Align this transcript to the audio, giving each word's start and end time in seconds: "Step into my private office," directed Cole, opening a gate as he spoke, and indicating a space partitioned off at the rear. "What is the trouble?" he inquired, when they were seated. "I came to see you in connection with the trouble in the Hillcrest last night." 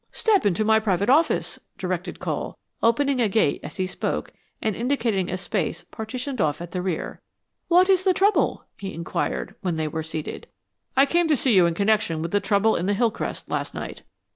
"Step 0.11 0.47
into 0.47 0.65
my 0.65 0.79
private 0.79 1.11
office," 1.11 1.59
directed 1.77 2.19
Cole, 2.19 2.57
opening 2.81 3.21
a 3.21 3.29
gate 3.29 3.59
as 3.63 3.77
he 3.77 3.85
spoke, 3.85 4.33
and 4.59 4.75
indicating 4.75 5.29
a 5.29 5.37
space 5.37 5.83
partitioned 5.91 6.41
off 6.41 6.59
at 6.59 6.71
the 6.71 6.81
rear. 6.81 7.21
"What 7.67 7.87
is 7.87 8.03
the 8.03 8.11
trouble?" 8.15 8.65
he 8.79 8.95
inquired, 8.95 9.53
when 9.61 9.77
they 9.77 9.87
were 9.87 10.01
seated. 10.01 10.47
"I 10.97 11.05
came 11.05 11.27
to 11.27 11.37
see 11.37 11.53
you 11.53 11.67
in 11.67 11.75
connection 11.75 12.23
with 12.23 12.31
the 12.31 12.39
trouble 12.39 12.75
in 12.75 12.87
the 12.87 12.95
Hillcrest 12.95 13.47
last 13.47 13.75
night." 13.75 14.01